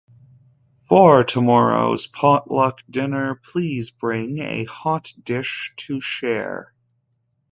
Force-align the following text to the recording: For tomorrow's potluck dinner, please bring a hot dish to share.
For 0.89 1.23
tomorrow's 1.23 2.07
potluck 2.07 2.81
dinner, 2.89 3.35
please 3.35 3.91
bring 3.91 4.39
a 4.39 4.63
hot 4.63 5.13
dish 5.23 5.73
to 5.77 6.01
share. 6.01 6.73